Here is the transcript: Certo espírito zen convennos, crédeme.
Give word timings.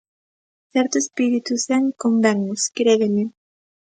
Certo 0.73 0.95
espírito 1.03 1.51
zen 1.65 1.83
convennos, 2.01 2.61
crédeme. 2.77 3.23